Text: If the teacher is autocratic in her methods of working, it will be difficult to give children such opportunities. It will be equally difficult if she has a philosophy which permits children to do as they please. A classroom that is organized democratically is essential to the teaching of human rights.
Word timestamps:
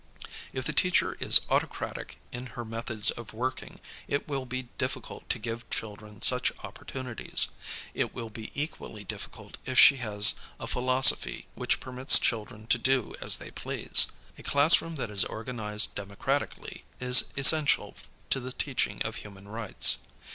If 0.51 0.65
the 0.65 0.73
teacher 0.73 1.15
is 1.19 1.41
autocratic 1.47 2.17
in 2.31 2.47
her 2.57 2.65
methods 2.65 3.11
of 3.11 3.33
working, 3.35 3.79
it 4.07 4.27
will 4.27 4.45
be 4.47 4.63
difficult 4.79 5.29
to 5.29 5.37
give 5.37 5.69
children 5.69 6.23
such 6.23 6.51
opportunities. 6.63 7.49
It 7.93 8.11
will 8.11 8.31
be 8.31 8.49
equally 8.55 9.03
difficult 9.03 9.57
if 9.63 9.77
she 9.77 9.97
has 9.97 10.33
a 10.59 10.65
philosophy 10.65 11.45
which 11.53 11.79
permits 11.79 12.17
children 12.17 12.65
to 12.65 12.79
do 12.79 13.13
as 13.21 13.37
they 13.37 13.51
please. 13.51 14.07
A 14.39 14.41
classroom 14.41 14.95
that 14.95 15.11
is 15.11 15.23
organized 15.23 15.93
democratically 15.93 16.83
is 16.99 17.25
essential 17.37 17.93
to 18.31 18.39
the 18.39 18.51
teaching 18.53 19.03
of 19.03 19.17
human 19.17 19.47
rights. 19.47 19.99